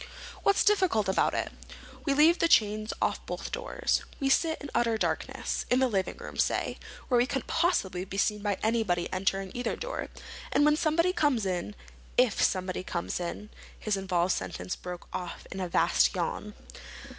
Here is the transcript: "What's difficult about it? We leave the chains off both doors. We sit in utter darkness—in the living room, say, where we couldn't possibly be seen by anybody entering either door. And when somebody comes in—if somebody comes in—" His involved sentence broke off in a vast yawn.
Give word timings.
"What's 0.41 0.63
difficult 0.63 1.07
about 1.07 1.35
it? 1.35 1.51
We 2.05 2.15
leave 2.15 2.39
the 2.39 2.47
chains 2.47 2.91
off 3.03 3.23
both 3.27 3.51
doors. 3.51 4.01
We 4.19 4.29
sit 4.29 4.59
in 4.59 4.71
utter 4.73 4.97
darkness—in 4.97 5.77
the 5.77 5.87
living 5.87 6.17
room, 6.17 6.37
say, 6.39 6.79
where 7.07 7.19
we 7.19 7.27
couldn't 7.27 7.45
possibly 7.47 8.03
be 8.03 8.17
seen 8.17 8.41
by 8.41 8.57
anybody 8.63 9.13
entering 9.13 9.51
either 9.53 9.75
door. 9.75 10.09
And 10.51 10.65
when 10.65 10.75
somebody 10.75 11.13
comes 11.13 11.45
in—if 11.45 12.41
somebody 12.41 12.81
comes 12.83 13.19
in—" 13.19 13.51
His 13.77 13.95
involved 13.95 14.33
sentence 14.33 14.75
broke 14.75 15.07
off 15.13 15.45
in 15.51 15.59
a 15.59 15.69
vast 15.69 16.15
yawn. 16.15 16.55